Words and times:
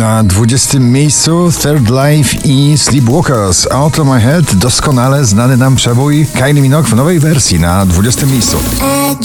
Na 0.00 0.22
20 0.22 0.78
miejscu 0.78 1.52
Third 1.62 1.90
Life 1.90 2.36
i 2.44 2.78
Sleepwalkers 2.78 3.66
Out 3.70 3.98
of 3.98 4.06
My 4.06 4.20
Head 4.20 4.54
doskonale 4.54 5.24
znany 5.24 5.56
nam 5.56 5.76
przebój 5.76 6.26
Kylie 6.34 6.62
Minogue 6.62 6.88
w 6.88 6.94
nowej 6.94 7.18
wersji 7.18 7.60
na 7.60 7.86
20 7.86 8.26
miejscu. 8.26 8.56
Oh. 8.56 9.16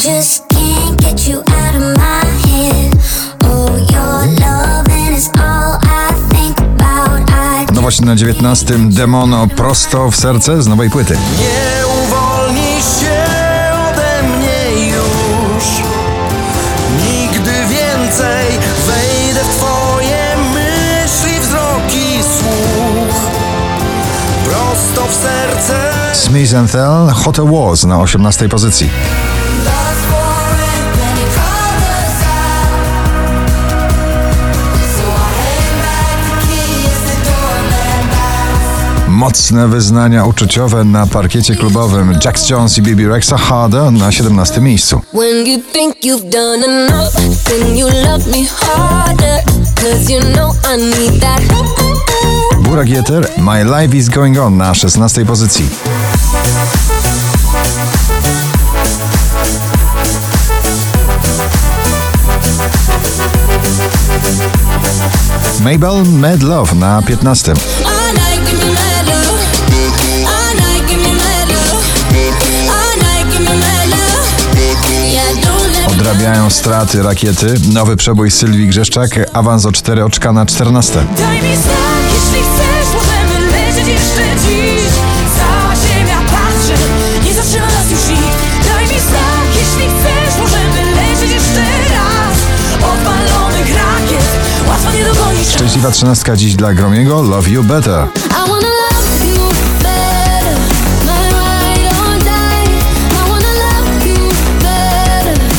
I 7.70 7.74
Nowość 7.74 8.02
na 8.02 8.16
19 8.16 8.76
Demono 8.90 9.48
prosto 9.48 10.12
w 10.12 10.16
serce 10.16 10.62
z 10.62 10.68
nowej 10.68 10.90
płyty. 10.90 11.18
Nie 11.40 11.88
uwolnisz 11.88 13.00
się 13.02 13.05
Smith 26.26 26.56
and 26.56 26.72
Tell 26.72 27.10
Hotel 27.10 27.46
Wars 27.46 27.84
na 27.84 28.00
18 28.00 28.50
pozycji. 28.50 28.90
Mocne 39.08 39.68
wyznania 39.68 40.26
uczuciowe 40.26 40.84
na 40.84 41.08
parkiecie 41.08 41.56
klubowym 41.56 42.20
Jax 42.26 42.50
Jones 42.50 42.78
i 42.78 42.82
Bibi 42.82 43.08
Rexa 43.08 43.38
Harder 43.38 43.92
na 43.92 44.12
17 44.12 44.62
miejscu. 44.62 45.02
Burak 52.60 52.90
Yeter 52.90 53.30
My 53.38 53.64
Life 53.64 53.98
is 53.98 54.10
Going 54.10 54.40
On 54.40 54.58
na 54.58 54.74
16 54.74 55.26
pozycji. 55.26 55.66
Mabel 65.66 66.04
Mad 66.06 66.44
Love 66.44 66.76
na 66.76 67.02
15. 67.02 67.54
All 67.86 68.14
night, 68.14 68.50
give 68.50 68.60
me 68.60 68.74
mad 68.74 69.08
love. 69.08 69.40
All 70.26 70.56
night, 70.56 70.90
give 70.90 71.02
me 71.02 71.14
mad 71.14 71.50
love. 71.50 71.84
All 72.70 72.98
night, 72.98 73.26
give 73.32 73.42
me 73.42 73.58
mad 73.58 73.90
love. 73.90 74.26
Yeah, 75.14 75.34
don't 75.44 75.72
let 75.72 75.88
me 75.90 75.96
Odrabiają 75.96 76.50
straty 76.50 77.02
rakiety. 77.04 77.54
Nowy 77.74 77.96
przebój 77.96 78.32
Sylwii 78.32 78.68
Grzeszczak. 78.68 79.10
Awans 79.34 79.66
o 79.66 79.72
4 79.72 80.06
oczka 80.06 80.34
na 80.34 80.46
14. 80.46 81.06
Szczęśliwa 95.50 95.92
trzynastka 95.92 96.36
dziś 96.36 96.56
dla 96.56 96.74
Gromiego. 96.74 97.22
Love 97.22 97.50
You 97.50 97.64
Better. 97.64 98.08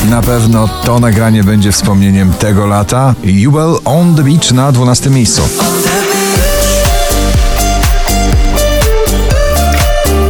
Na 0.09 0.21
pewno 0.21 0.67
to 0.67 0.99
nagranie 0.99 1.43
będzie 1.43 1.71
wspomnieniem 1.71 2.33
tego 2.33 2.65
lata. 2.65 3.15
Jubel 3.23 3.75
on 3.85 4.15
the 4.15 4.23
Beach 4.23 4.51
na 4.51 4.71
12 4.71 5.09
miejscu. 5.09 5.41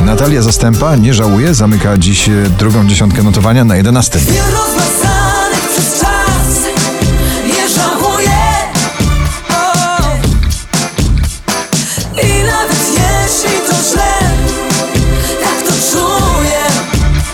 Natalia 0.05 0.41
Zastępa 0.41 0.95
nie 0.95 1.13
żałuje, 1.13 1.53
zamyka 1.53 1.97
dziś 1.97 2.29
e, 2.29 2.31
drugą 2.59 2.87
dziesiątkę 2.87 3.23
notowania 3.23 3.65
na 3.65 3.75
11. 3.75 4.19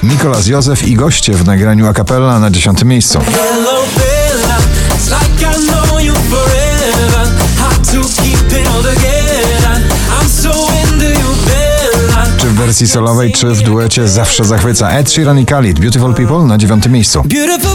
Nikolas 0.04 0.48
Józef 0.48 0.88
i 0.88 0.96
goście 0.96 1.34
w 1.34 1.46
nagraniu 1.46 1.88
a 1.88 1.94
cappella 1.94 2.40
na 2.40 2.52
10 2.52 2.84
miejscu. 2.84 3.20
Czy 12.38 12.48
w 12.48 12.54
wersji 12.54 12.88
solowej, 12.88 13.32
czy 13.32 13.48
w 13.48 13.62
duecie 13.62 14.08
zawsze 14.08 14.46
zachwyca 14.46 14.90
Ed 14.90 15.12
Sheeran 15.12 15.40
i 15.40 15.46
Khalid. 15.46 15.80
Beautiful 15.80 16.14
People 16.14 16.44
na 16.44 16.58
9 16.58 16.88
miejscu. 16.88 17.24
Beautiful 17.26 17.74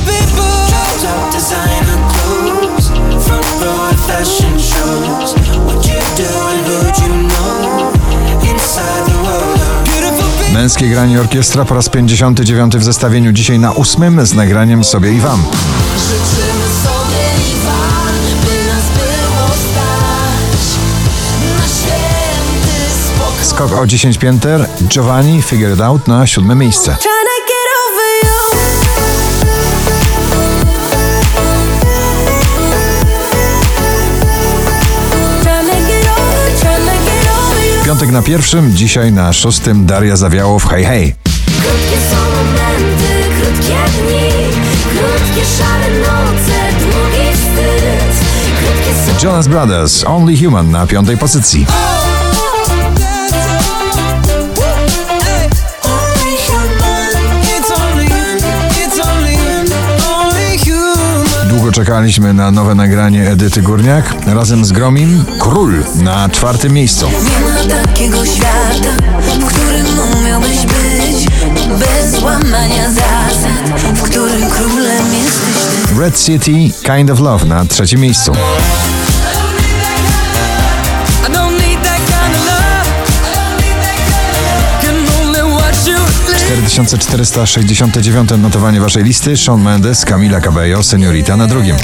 Męskie 10.58 10.88
granie 10.88 11.20
orkiestra 11.20 11.64
po 11.64 11.74
raz 11.74 11.88
59 11.88 12.76
w 12.76 12.84
zestawieniu 12.84 13.32
dzisiaj 13.32 13.58
na 13.58 13.74
8 13.74 14.26
z 14.26 14.34
nagraniem 14.34 14.84
sobie 14.84 15.12
i 15.12 15.20
wam. 15.20 15.44
Życzymy 15.96 16.69
sobie 16.84 17.52
i 17.52 17.64
wam, 17.64 18.14
by 18.44 18.66
nas 18.66 18.84
było 18.94 19.47
stać 19.48 20.78
na 21.58 21.66
święty 21.68 22.94
spokój. 23.06 23.44
Skok 23.44 23.72
o 23.72 23.86
10 23.86 24.18
pięter. 24.18 24.68
Giovanni 24.88 25.42
Figure 25.42 25.74
It 25.74 25.80
Out 25.80 26.08
na 26.08 26.26
7 26.26 26.58
miejsce. 26.58 26.97
Piątek 37.88 38.10
na 38.10 38.22
pierwszym, 38.22 38.76
dzisiaj 38.76 39.12
na 39.12 39.32
szóstym 39.32 39.87
Daria 39.87 40.16
Zawiałow 40.16 40.69
Hej 40.69 40.84
Hej. 40.84 41.15
Krótkie 41.44 41.97
są 42.10 42.16
momenty, 42.16 43.04
krótkie 43.41 43.76
dni, 43.99 44.31
krótkie 44.82 45.44
szare 45.59 45.98
noce, 45.98 46.59
długi 46.81 47.32
wstyd. 47.32 49.22
Jonas 49.25 49.48
Brothers 49.48 50.04
Only 50.04 50.37
Human 50.37 50.71
na 50.71 50.87
piątej 50.87 51.19
pozycji. 51.19 51.66
Czekaliśmy 61.88 62.34
na 62.34 62.50
nowe 62.50 62.75
nagranie 62.75 63.31
Edyty 63.31 63.62
Górniak. 63.62 64.15
Razem 64.26 64.65
z 64.65 64.72
Gromim 64.72 65.25
Król 65.41 65.75
na 65.94 66.28
czwartym 66.28 66.72
miejscu. 66.72 67.06
Nie 67.06 67.71
ma 67.71 67.82
takiego 67.84 68.26
świata, 68.26 68.97
w 69.41 69.44
którym 69.44 69.87
umiałbyś 70.21 70.66
być 70.66 71.27
Bez 71.78 72.22
łamania 72.22 72.91
zasad, 72.91 73.48
w 73.94 74.03
którym 74.03 74.50
królem 74.50 75.15
jesteś 75.25 75.88
ty 75.88 76.00
Red 76.00 76.21
City 76.21 76.50
Kind 76.82 77.10
of 77.10 77.21
Love 77.21 77.44
na 77.44 77.65
trzecim 77.65 78.00
miejscu. 78.00 78.32
2469 86.84 88.30
notowanie 88.39 88.80
waszej 88.80 89.04
listy. 89.04 89.36
Sean 89.36 89.63
Mendes, 89.63 90.04
Camila 90.04 90.41
Cabello, 90.41 90.83
Seniorita 90.83 91.36
na 91.36 91.47
drugim. 91.47 91.77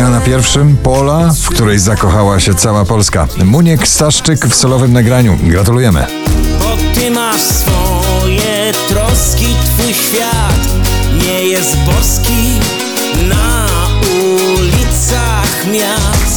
A 0.00 0.08
na 0.10 0.20
pierwszym 0.20 0.76
Pola, 0.76 1.32
w 1.42 1.48
której 1.48 1.78
zakochała 1.78 2.40
się 2.40 2.54
cała 2.54 2.84
Polska. 2.84 3.28
Muniek 3.44 3.88
Staszczyk 3.88 4.46
w 4.46 4.54
solowym 4.54 4.92
nagraniu. 4.92 5.38
Gratulujemy. 5.42 6.06
Bo 6.58 7.00
ty 7.00 7.10
masz 7.10 7.40
swoje 7.40 8.72
troski, 8.88 9.46
twój 9.64 9.94
świat 9.94 10.68
nie 11.22 11.44
jest 11.44 11.76
boski. 11.76 12.60
Na 13.28 13.65
me 15.66 16.35